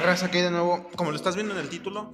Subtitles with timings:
[0.00, 0.88] raza, aquí de nuevo.
[0.96, 2.10] Como lo estás viendo en el título,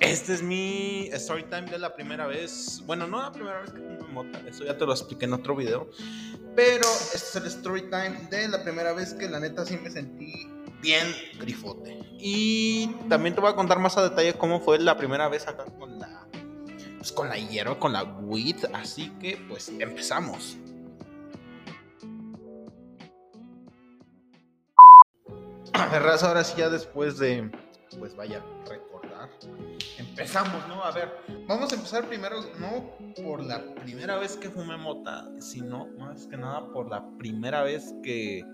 [0.00, 2.82] este es mi story time de la primera vez.
[2.86, 5.56] Bueno, no la primera vez que fumé mota, eso ya te lo expliqué en otro
[5.56, 5.90] video.
[6.56, 9.90] Pero este es el story time de la primera vez que la neta sí me
[9.90, 10.48] sentí
[10.80, 11.06] bien
[11.38, 11.98] grifote.
[12.18, 15.64] Y también te voy a contar más a detalle cómo fue la primera vez acá
[15.78, 16.26] con la.
[16.98, 18.66] Pues con la hierba, con la weed.
[18.74, 20.58] Así que, pues empezamos.
[25.86, 27.50] Raza, ahora sí ya después de,
[27.98, 29.30] pues vaya, recordar.
[29.98, 30.82] Empezamos, ¿no?
[30.82, 31.10] A ver,
[31.46, 36.36] vamos a empezar primero, no por la primera vez que fumé mota, sino más que
[36.36, 38.44] nada por la primera vez que,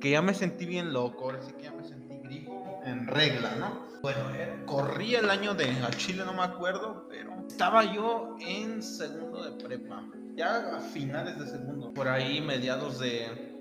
[0.00, 3.54] que ya me sentí bien loco, ahora sí que ya me sentí grifo en regla,
[3.56, 3.86] ¿no?
[4.02, 8.82] Bueno, eh, corrí el año de a Chile, no me acuerdo, pero estaba yo en
[8.82, 10.04] segundo de prepa,
[10.36, 13.53] ya a finales de segundo, por ahí mediados de...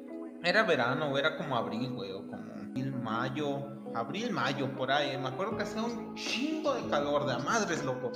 [0.44, 3.66] Era verano, era como abril, güey, o como abril, mayo,
[3.96, 5.18] abril, mayo, por ahí.
[5.18, 8.12] Me acuerdo que hacía un chingo de calor, de a madres, loco.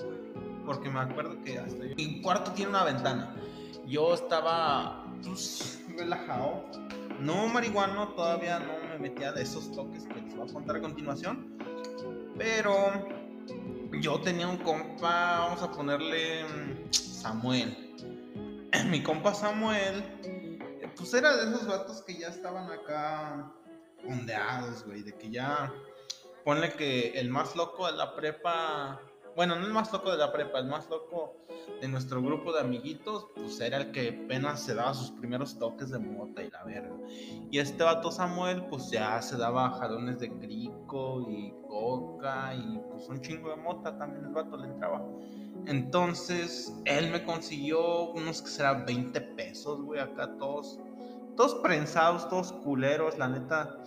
[0.65, 1.95] Porque me acuerdo que hasta yo...
[1.95, 3.33] Mi cuarto tiene una ventana.
[3.87, 6.65] Yo estaba, pues, relajado.
[7.21, 10.81] No marihuano, todavía no me metía de esos toques que les voy a contar a
[10.81, 11.57] continuación.
[12.37, 13.07] Pero
[14.01, 17.95] yo tenía un compa, vamos a ponerle mm, Samuel.
[18.89, 20.03] Mi compa Samuel,
[20.97, 23.51] pues era de esos vatos que ya estaban acá
[24.05, 25.73] ondeados, güey, de que ya
[26.43, 29.01] ponle que el más loco de la prepa,
[29.37, 31.37] bueno, no el más loco de la prepa, el más loco
[31.79, 35.91] de nuestro grupo de amiguitos, pues era el que apenas se daba sus primeros toques
[35.91, 36.95] de mota y la verga.
[37.51, 43.07] Y este vato Samuel, pues ya se daba jalones de crico y coca y pues
[43.09, 45.05] un chingo de mota también el vato le entraba.
[45.67, 50.79] Entonces, él me consiguió unos que serán 20 pesos, güey, acá todos
[51.35, 53.77] todos prensados, todos culeros, la neta.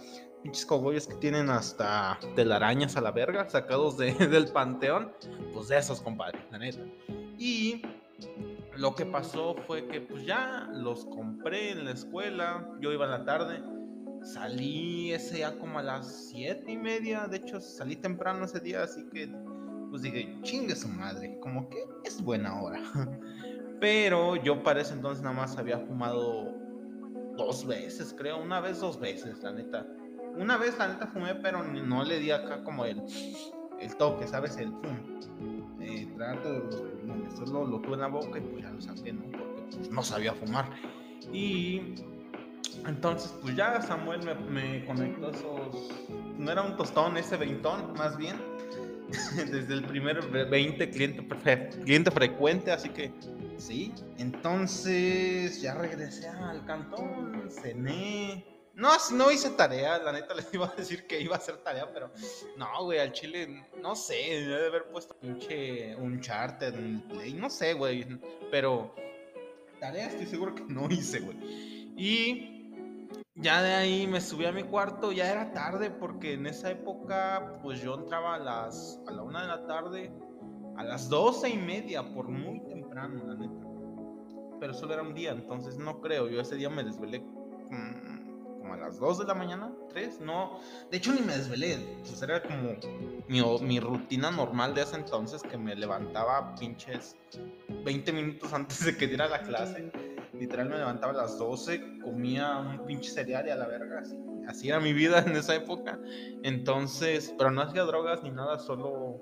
[0.42, 5.12] Pinches cogollos que tienen hasta telarañas a la verga, sacados de, del panteón.
[5.52, 6.80] Pues de esos, compadre, la neta.
[7.38, 7.82] Y
[8.76, 12.66] lo que pasó fue que pues ya los compré en la escuela.
[12.80, 13.62] Yo iba a la tarde.
[14.22, 17.26] Salí ese día como a las siete y media.
[17.26, 19.30] De hecho, salí temprano ese día, así que
[19.90, 21.38] pues dije, chingue su madre.
[21.40, 22.80] Como que es buena hora.
[23.80, 26.54] Pero yo para ese entonces nada más había fumado
[27.36, 29.86] dos veces, creo, una vez, dos veces, la neta.
[30.36, 33.02] Una vez, la neta, fumé, pero no le di acá como el,
[33.80, 34.56] el toque, ¿sabes?
[34.56, 34.96] El pum.
[35.80, 36.08] Eh.
[37.36, 39.22] Solo lo tuve en la boca y pues ya lo saqué, ¿no?
[39.30, 40.70] Porque pues, no sabía fumar.
[41.32, 41.94] Y
[42.86, 45.90] entonces, pues ya Samuel me, me conectó esos.
[46.38, 48.36] No era un tostón, ese veintón, más bien.
[49.36, 51.26] Desde el primer 20 cliente,
[51.84, 53.12] cliente frecuente, así que
[53.60, 58.42] Sí, entonces ya regresé al cantón, cené.
[58.74, 61.90] No, no hice tarea, la neta les iba a decir que iba a hacer tarea,
[61.92, 62.10] pero
[62.56, 68.06] no, güey, al chile, no sé, debe haber puesto pinche un charter, no sé, güey,
[68.50, 68.94] pero
[69.80, 71.36] tarea estoy seguro que no hice, güey.
[71.96, 72.60] Y
[73.34, 77.58] ya de ahí me subí a mi cuarto, ya era tarde, porque en esa época,
[77.62, 80.12] pues yo entraba a las, a la una de la tarde,
[80.76, 83.66] a las doce y media, por muy temprano, la neta.
[84.60, 86.28] Pero solo era un día, entonces no creo.
[86.28, 87.24] Yo ese día me desvelé
[88.72, 90.60] a las 2 de la mañana, 3, no.
[90.90, 91.78] De hecho, ni me desvelé.
[92.00, 92.76] Pues era como
[93.28, 97.16] mi, mi rutina normal de ese entonces que me levantaba pinches
[97.84, 99.92] 20 minutos antes de que diera la clase.
[100.32, 104.00] Literal me levantaba a las 12, comía un pinche cereal y a la verga.
[104.00, 104.16] Así,
[104.48, 105.98] así era mi vida en esa época.
[106.42, 109.20] Entonces, pero no hacía drogas ni nada, solo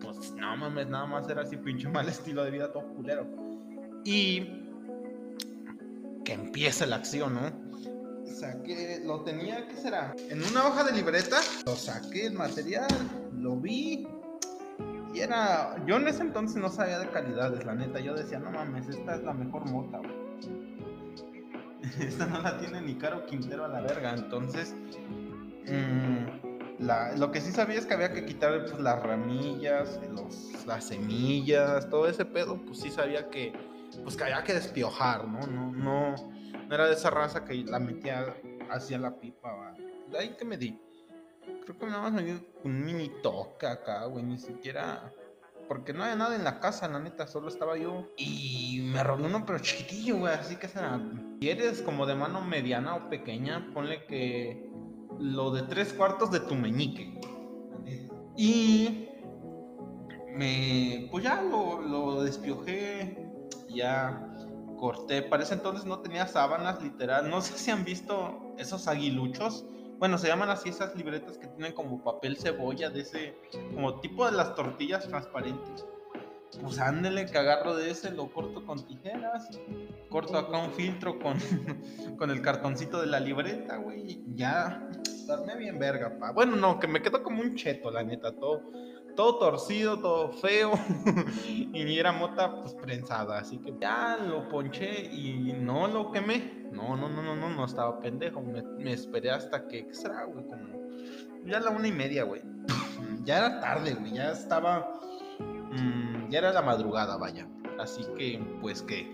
[0.00, 3.26] pues no mames, nada más era así pinche mal estilo de vida todo culero.
[4.04, 4.66] Y
[6.24, 7.59] que empiece la acción, ¿no?
[8.40, 10.14] Saqué, lo tenía, ¿qué será?
[10.30, 11.36] En una hoja de libreta,
[11.66, 12.88] lo saqué el material,
[13.36, 14.08] lo vi.
[15.12, 18.00] Y era, yo en ese entonces no sabía de calidades, la neta.
[18.00, 20.30] Yo decía, no mames, esta es la mejor mota, güey.
[22.00, 24.14] Esta no la tiene ni Caro Quintero a la verga.
[24.14, 24.74] Entonces,
[25.66, 30.84] mmm, lo que sí sabía es que había que quitar pues, las ramillas, los, las
[30.84, 33.52] semillas, todo ese pedo, pues sí sabía que,
[34.02, 35.46] pues, que había que despiojar, ¿no?
[35.46, 36.14] No, no,
[36.70, 38.34] era de esa raza que la metía
[38.70, 39.74] hacia la pipa,
[40.10, 40.78] De ahí que me di.
[41.64, 45.12] Creo que nada más me di un mini toque acá, güey, ni siquiera...
[45.68, 48.08] Porque no había nada en la casa, la neta, solo estaba yo.
[48.16, 51.00] Y me robé uno, pero chiquitillo, güey, así que será...
[51.40, 54.68] Si eres como de mano mediana o pequeña, ponle que
[55.20, 57.20] lo de tres cuartos de tu meñique.
[58.36, 59.08] Y
[60.34, 63.30] me, pues ya lo, lo despiojé,
[63.68, 64.26] ya
[64.80, 65.22] corté.
[65.22, 67.30] Para ese entonces no tenía sábanas, literal.
[67.30, 69.64] No sé si han visto esos aguiluchos
[69.98, 73.36] Bueno, se llaman así esas libretas que tienen como papel cebolla de ese,
[73.74, 75.86] como tipo de las tortillas transparentes.
[76.60, 79.48] Pues ándele que agarro de ese, lo corto con tijeras,
[80.08, 81.36] corto acá un filtro con,
[82.18, 84.88] con el cartoncito de la libreta, güey, ya,
[85.28, 86.32] darme bien verga, pa.
[86.32, 88.62] Bueno, no, que me quedó como un cheto, la neta, todo
[89.20, 90.72] todo torcido, todo feo.
[91.46, 93.38] y era mota pues prensada.
[93.38, 96.70] Así que ya lo ponché y no lo quemé.
[96.72, 98.40] No, no, no, no, no, no estaba pendejo.
[98.40, 100.46] Me, esperé hasta que, ¿qué será, güey?
[100.46, 100.80] Como
[101.44, 102.40] ya la una y media, güey.
[103.24, 104.14] ya era tarde, güey.
[104.14, 104.90] Ya estaba.
[105.38, 107.46] Mm, ya era la madrugada, vaya.
[107.78, 109.12] Así que, pues que.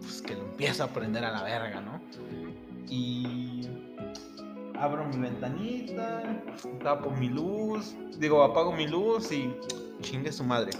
[0.00, 2.00] Pues que lo empieza a prender a la verga, ¿no?
[2.88, 3.59] Y
[4.80, 6.42] abro mi ventanita,
[6.82, 9.54] tapo mi luz, digo, apago mi luz y
[10.00, 10.70] chingue su madre.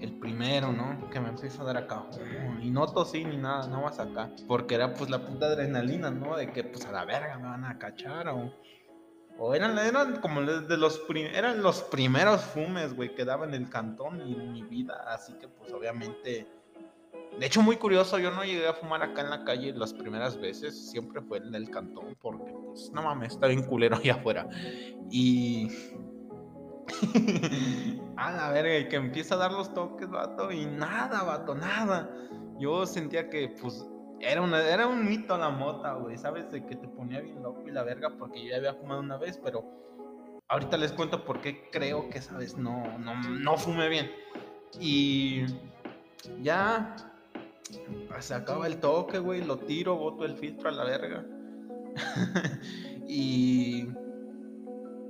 [0.00, 1.10] El primero, ¿no?
[1.10, 2.06] Que me empieza a dar acá.
[2.62, 4.30] Y no tosí ni nada, nada más acá.
[4.48, 6.36] Porque era pues la puta adrenalina, ¿no?
[6.38, 8.50] De que pues a la verga me van a cachar o...
[9.42, 11.00] O eran, eran como de los,
[11.32, 15.02] eran los primeros fumes, güey, que daba en el cantón y en mi vida.
[15.08, 16.46] Así que pues obviamente
[17.38, 20.38] de hecho, muy curioso, yo no llegué a fumar acá en la calle las primeras
[20.38, 24.48] veces, siempre fue en el cantón, porque pues no mames, está bien culero allá afuera.
[25.10, 25.68] Y.
[28.16, 32.10] a la verga, y que empieza a dar los toques, vato, y nada, vato, nada.
[32.58, 33.86] Yo sentía que, pues,
[34.20, 36.50] era, una, era un mito la mota, güey, ¿sabes?
[36.50, 39.16] De que te ponía bien loco y la verga, porque yo ya había fumado una
[39.16, 39.64] vez, pero
[40.48, 44.10] ahorita les cuento por qué creo que esa vez no, no, no fumé bien.
[44.78, 45.44] Y
[46.42, 46.96] ya
[48.18, 51.24] se acaba el toque, güey, lo tiro, boto el filtro a la verga.
[53.08, 53.88] y.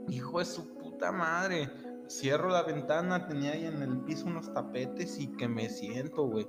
[0.08, 1.70] Hijo de su puta madre.
[2.08, 6.46] Cierro la ventana, tenía ahí en el piso unos tapetes y que me siento, güey.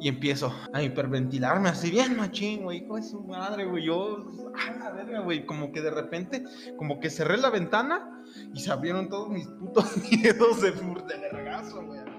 [0.00, 2.84] Y empiezo a hiperventilarme así bien machín, güey.
[2.84, 3.86] Hijo de su madre, güey.
[3.86, 5.46] Yo, a la verga, güey.
[5.46, 6.44] Como que de repente,
[6.76, 8.22] como que cerré la ventana
[8.52, 12.11] y se abrieron todos mis putos miedos de, de vergazo, güey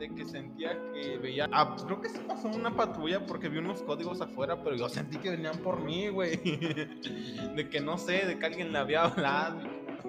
[0.00, 1.48] de que sentía que veía.
[1.52, 4.88] Ah, pues creo que se pasó una patrulla porque vi unos códigos afuera, pero yo
[4.88, 6.36] sentí que venían por mí, güey.
[7.56, 9.60] de que no sé, de que alguien le había hablado,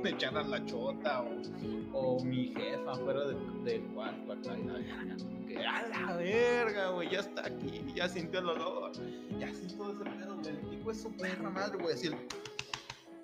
[0.01, 6.89] me echaran la chota, o, o mi jefa fuera del cuarto acá, a la verga,
[6.91, 8.93] güey, ya está aquí, ya sintió el olor,
[9.37, 10.49] ya sintió ese pedo, güey.
[10.49, 12.09] El tipo es su perra madre, güey, así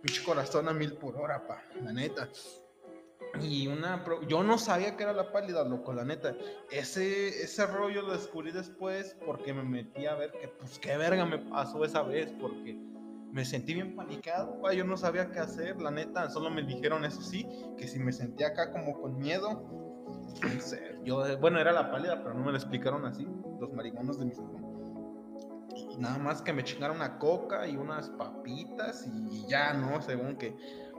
[0.02, 2.30] pinche corazón a mil por hora, pa, la neta.
[3.42, 4.04] Y una.
[4.28, 6.36] Yo no sabía que era la pálida, loco, la neta.
[6.72, 11.26] Ese, ese rollo lo descubrí después porque me metí a ver que, pues, qué verga
[11.26, 12.78] me pasó esa vez, porque
[13.32, 16.30] me sentí bien panicado, yo no sabía qué hacer, la neta.
[16.30, 17.48] Solo me dijeron, eso sí,
[17.78, 19.64] que si me sentía acá como con miedo.
[21.04, 23.28] Yo, bueno, era la pálida, pero no me lo explicaron así,
[23.60, 24.40] los marihuanos de mis
[25.92, 30.02] Y nada más que me chingaron una coca y unas papitas y ya, ¿no?
[30.02, 30.56] Según que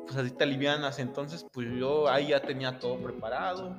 [0.09, 0.99] pues así te alivianas.
[0.99, 3.77] Entonces, pues yo ahí ya tenía todo preparado.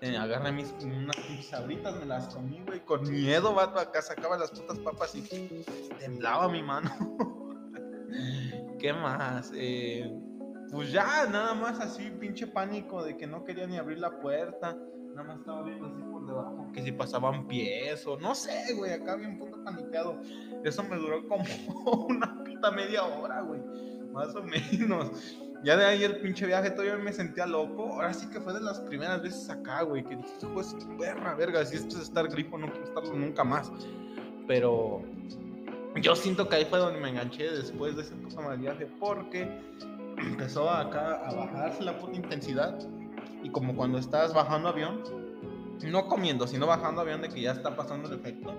[0.00, 1.16] Eh, agarré mis unas
[1.48, 5.22] sabritas, me las comí, güey, con miedo, vato, acá sacaba las putas papas y
[5.98, 6.90] temblaba mi mano.
[8.80, 9.52] ¿Qué más?
[9.54, 10.12] Eh,
[10.72, 14.76] pues ya, nada más así, pinche pánico de que no quería ni abrir la puerta.
[15.14, 18.92] Nada más estaba viendo así por debajo que si pasaban pies o no sé, güey,
[18.92, 20.20] acá bien puto paniqueado.
[20.64, 21.44] Eso me duró como
[22.08, 23.60] una puta media hora, güey,
[24.12, 25.38] más o menos.
[25.64, 27.94] Ya de ahí el pinche viaje todavía me sentía loco.
[27.94, 31.64] Ahora sí que fue de las primeras veces acá, güey, que dije, pues perra, verga,
[31.64, 33.70] si esto es estar grifo, no quiero estarlo nunca más.
[34.48, 35.02] Pero
[36.00, 39.60] yo siento que ahí fue donde me enganché después de ese puto mal viaje, porque
[40.18, 42.78] empezó acá a bajarse la puta intensidad.
[43.44, 45.02] Y como cuando estás bajando avión,
[45.84, 48.54] no comiendo, sino bajando avión de que ya está pasando el efecto,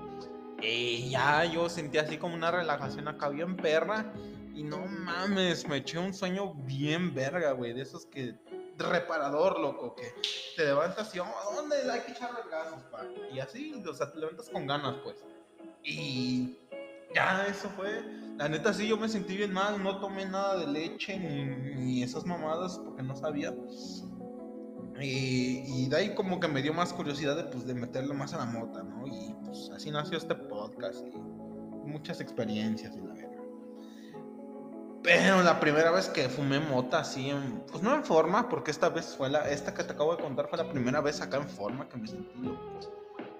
[0.61, 4.13] y ya yo sentí así como una relajación acá bien perra
[4.53, 8.35] y no mames, me eché un sueño bien verga, güey, de esos que
[8.77, 10.13] reparador, loco, que
[10.55, 13.05] te levantas y, oh, ¿dónde hay que echar ganas, pa?
[13.31, 15.23] Y así, o sea, te levantas con ganas, pues.
[15.83, 16.57] Y
[17.13, 18.03] ya, eso fue.
[18.37, 22.25] La neta, sí, yo me sentí bien mal, no tomé nada de leche ni, esas
[22.25, 23.53] mamadas porque no sabía.
[24.99, 28.33] Y, y, de ahí como que me dio más curiosidad de, pues, de meterle más
[28.33, 29.07] a la mota, ¿no?
[29.07, 31.17] Y pues así nació este podcast y
[31.87, 33.12] muchas experiencias y la.
[35.03, 37.29] Pero la primera vez que fumé mota así,
[37.69, 40.47] pues no en forma, porque esta vez fue la, esta que te acabo de contar
[40.47, 42.79] fue la primera vez acá en forma que me sentí loco.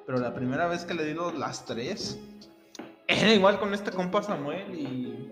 [0.05, 2.20] Pero la primera vez que le di las tres,
[3.08, 5.32] era igual con este compa Samuel y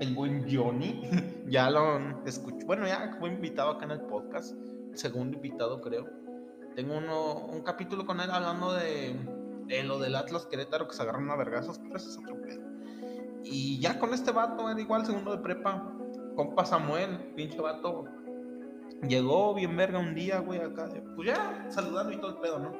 [0.00, 1.02] el buen Johnny.
[1.46, 4.56] ya lo escuché, bueno, ya fue invitado acá en el podcast,
[4.94, 6.08] segundo invitado creo.
[6.74, 9.14] Tengo uno, un capítulo con él hablando de,
[9.66, 12.71] de lo del Atlas Querétaro que se agarraron a vergazos, pero eso es otro pedo.
[13.44, 15.92] Y ya con este vato, era igual segundo de prepa,
[16.36, 18.04] compa Samuel, pinche vato.
[19.06, 22.72] Llegó bien verga un día, güey, acá, pues ya, saludando y todo el pedo, ¿no?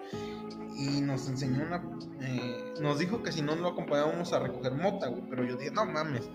[0.76, 1.82] Y nos enseñó una.
[2.20, 5.22] Eh, nos dijo que si no lo acompañábamos a recoger mota, güey.
[5.28, 6.30] Pero yo dije, no mames.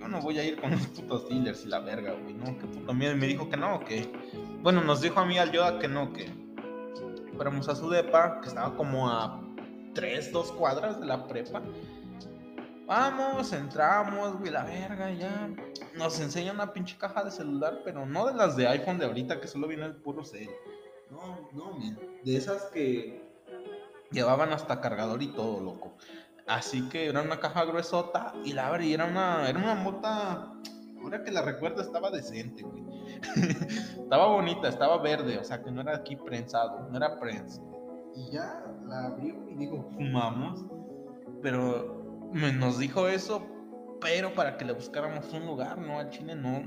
[0.00, 2.58] Yo no voy a ir con los putos dealers y la verga, güey, ¿no?
[2.58, 3.12] Que puto miedo.
[3.12, 4.12] Y me dijo que no, que.
[4.62, 6.26] Bueno, nos dijo a mí al Yoda que no, que.
[7.36, 9.40] Fuéramos a su depa, que estaba como a
[9.94, 11.62] 3, 2 cuadras de la prepa.
[12.94, 15.48] Vamos, entramos, güey, la verga, ya.
[15.96, 19.40] Nos enseña una pinche caja de celular, pero no de las de iPhone de ahorita
[19.40, 20.50] que solo viene el puro cel.
[21.10, 21.98] No, no, man.
[22.22, 23.32] De esas que
[24.10, 25.94] llevaban hasta cargador y todo, loco.
[26.46, 30.52] Así que era una caja gruesota y la abrí, era una, era una mota.
[31.02, 32.84] Ahora que la recuerdo, estaba decente, güey.
[34.02, 37.58] estaba bonita, estaba verde, o sea que no era aquí prensado, no era prens.
[38.14, 40.66] Y ya la abrió y digo, fumamos.
[41.40, 41.91] Pero
[42.32, 43.46] nos dijo eso,
[44.00, 45.98] pero para que le buscáramos un lugar, ¿no?
[45.98, 46.62] Al chile no,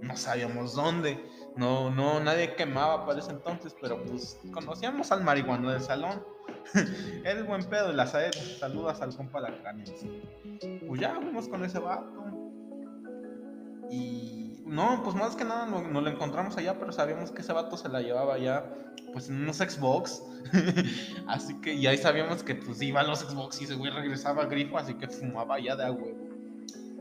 [0.00, 1.22] no sabíamos dónde.
[1.56, 6.24] No, no, nadie quemaba para ese entonces, pero pues conocíamos al marihuano del salón.
[7.24, 8.32] Era buen pedo de la SAED.
[8.58, 9.54] Saludas al compa la
[10.86, 12.24] Pues ya fuimos con ese vato.
[13.90, 17.76] Y no, pues más que nada no, lo encontramos allá, pero sabíamos que ese vato
[17.76, 18.64] se la llevaba allá,
[19.12, 20.22] pues en unos Xbox.
[21.26, 24.42] así que, y ahí sabíamos que pues iba a los Xbox y ese güey regresaba
[24.42, 26.08] a grifo, así que fumaba allá de agua.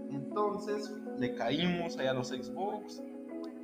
[0.10, 3.01] Entonces le caímos allá a los Xbox.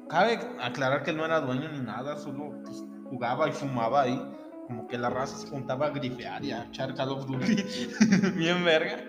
[0.09, 4.33] Cabe aclarar que él no era dueño ni nada, solo pues, jugaba y fumaba ahí.
[4.67, 7.55] Como que la raza se juntaba a grifear y a echar Call of Duty.
[8.35, 9.01] Bien verga.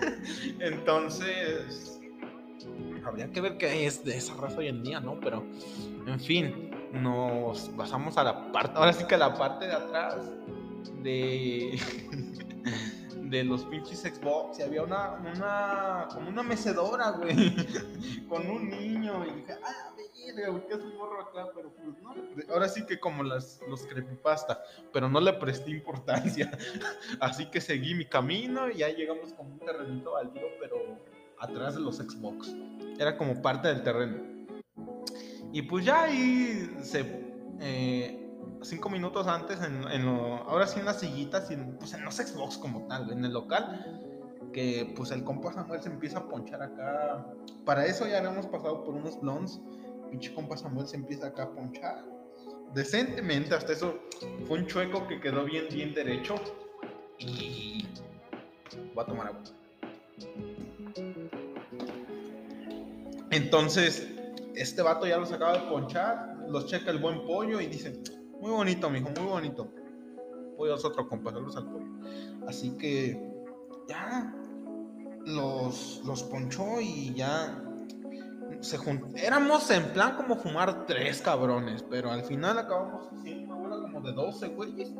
[0.60, 2.00] Entonces
[3.04, 5.18] habría que ver qué es de esa raza hoy en día, ¿no?
[5.20, 5.44] Pero,
[6.06, 10.16] en fin, nos pasamos a la parte, ahora sí que a la parte de atrás
[11.02, 11.78] de,
[13.22, 17.54] de los pinches Xbox y había una, una, como una mecedora, güey,
[18.28, 19.92] con un niño y dije, ah,
[20.34, 21.48] verga, ¿qué es un morro acá?
[21.54, 26.50] Pero pues no, ahora sí que como las, los creepypasta, pero no le presté importancia,
[27.20, 30.76] así que seguí mi camino y ya llegamos con un terrenito baldío, pero
[31.40, 32.54] atrás de los Xbox.
[32.98, 34.22] Era como parte del terreno.
[35.52, 37.26] Y pues ya ahí se...
[37.60, 38.22] Eh,
[38.62, 42.86] cinco minutos antes, en, ahora sí en las sillitas, y pues en los Xbox como
[42.86, 44.02] tal, en el local,
[44.52, 47.26] que pues el compa Samuel se empieza a ponchar acá.
[47.64, 49.60] Para eso ya habíamos pasado por unos blondes.
[50.10, 52.04] Pinche compa Samuel se empieza acá a ponchar.
[52.72, 53.98] Decentemente, hasta eso
[54.46, 56.36] fue un chueco que quedó bien, bien derecho.
[57.18, 57.86] Y
[58.94, 59.42] voy a tomar agua.
[63.30, 64.08] Entonces,
[64.54, 68.00] este vato ya los acaba de ponchar, los checa el buen pollo y dice,
[68.40, 69.70] muy bonito, mijo, muy bonito.
[70.56, 71.86] Pollo es otro al pollo.
[72.46, 73.20] Así que
[73.88, 74.34] ya
[75.26, 77.62] los, los ponchó y ya
[78.60, 78.78] se
[79.16, 84.00] Éramos en plan como fumar tres cabrones, pero al final acabamos haciendo una bola como
[84.00, 84.92] de 12 güeyes.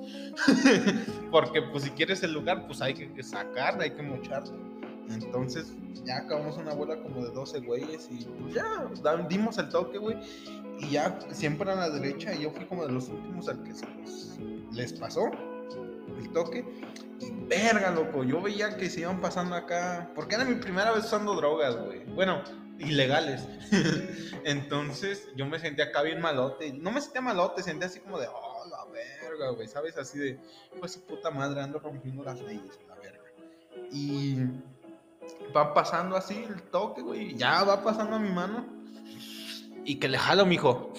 [1.31, 4.76] Porque pues si quieres el lugar, pues hay que sacar, hay que mocharlo.
[5.11, 5.73] Entonces
[6.05, 8.89] ya acabamos una bola como de 12 güeyes y pues ya
[9.29, 10.17] dimos el toque, güey.
[10.79, 13.75] Y ya siempre a la derecha y yo fui como de los últimos al que
[13.75, 13.87] se
[14.73, 15.31] les pasó
[16.19, 16.65] el toque.
[17.21, 21.05] Y verga, loco, yo veía que se iban pasando acá, porque era mi primera vez
[21.05, 22.05] usando drogas, güey.
[22.05, 22.43] Bueno,
[22.79, 23.49] ilegales.
[24.45, 26.73] Entonces yo me sentía acá bien malote.
[26.73, 29.97] No me sentía malote, sentía así como de, oh, la verga, güey, ¿sabes?
[29.97, 30.39] Así de,
[30.79, 33.25] pues su puta madre ando rompiendo las leyes, la verga.
[33.91, 34.37] Y
[35.55, 37.35] va pasando así el toque, güey.
[37.37, 38.67] Ya va pasando a mi mano.
[39.85, 40.93] Y que le jalo, mijo.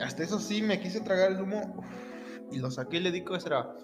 [0.00, 1.82] Hasta eso sí, me quise tragar el humo.
[2.50, 3.76] Y lo saqué y le di que será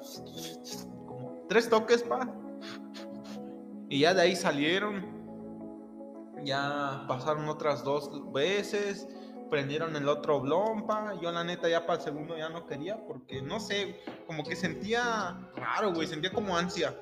[1.07, 2.33] como tres toques, pa.
[3.89, 5.19] Y ya de ahí salieron.
[6.45, 9.09] Ya pasaron otras dos veces.
[9.51, 11.15] Prendieron el otro blompa.
[11.21, 13.05] Yo, la neta, ya para el segundo ya no quería.
[13.07, 16.07] Porque no sé, como que sentía raro, güey.
[16.07, 16.95] Sentía como ansia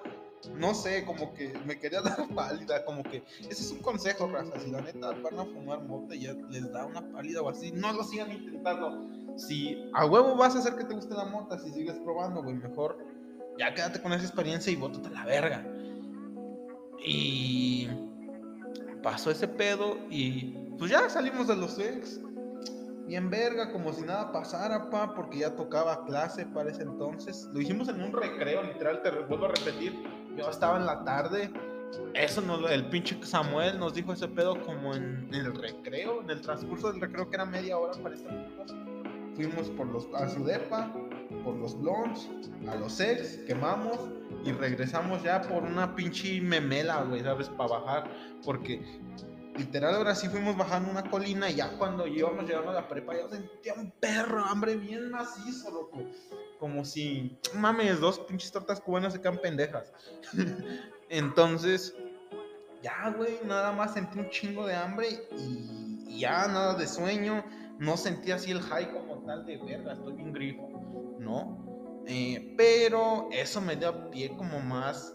[0.55, 4.59] no sé, como que me quería dar pálida, como que ese es un consejo, raza,
[4.61, 7.73] si la neta van a fumar mota y ya les da una pálida o así,
[7.73, 9.07] no lo sigan intentando.
[9.37, 12.57] Si a huevo vas a hacer que te guste la mota, si sigues probando, güey,
[12.57, 12.99] mejor
[13.59, 15.65] ya quédate con esa experiencia y bótate la verga.
[17.05, 17.89] Y
[19.03, 22.21] pasó ese pedo y pues ya salimos de los ex.
[23.07, 27.49] Bien verga, como si nada pasara, pa, porque ya tocaba clase para ese entonces.
[27.55, 29.95] Lo hicimos en un recreo, literal, te vuelvo a repetir
[30.39, 31.51] yo estaba en la tarde.
[32.15, 36.41] Eso no, el pinche Samuel nos dijo ese pedo como en, el recreo, en el
[36.41, 38.31] transcurso del recreo que era media hora para esta
[39.35, 40.93] Fuimos por los, a su depa,
[41.45, 42.29] por los blondes,
[42.69, 43.97] a los ex, quemamos,
[44.45, 47.49] y regresamos ya por una pinche memela, güey, ¿sabes?
[47.51, 48.11] Para bajar,
[48.45, 48.83] porque
[49.59, 53.17] literal ahora sí fuimos bajando una colina y ya cuando íbamos llegando a la prepa
[53.17, 56.05] yo sentía un perro, hambre bien macizo, loco.
[56.59, 59.93] Como si, mames, dos pinches tortas cubanas se quedan pendejas.
[61.09, 61.95] Entonces,
[62.83, 67.45] ya, güey, nada más sentí un chingo de hambre y, ya nada de sueño.
[67.79, 72.03] No sentí así el high como tal de verga, estoy bien grifo, ¿no?
[72.07, 75.15] Eh, pero eso me dio pie como más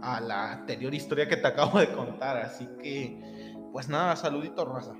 [0.00, 2.36] a la anterior historia que te acabo de contar.
[2.36, 3.18] Así que,
[3.74, 4.94] pues nada, saludito, raza.